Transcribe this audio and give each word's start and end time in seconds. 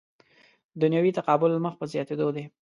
دنیوي 0.81 1.11
تقابل 1.17 1.51
مخ 1.65 1.73
په 1.79 1.85
زیاتېدو 1.91 2.25
وي. 2.35 2.45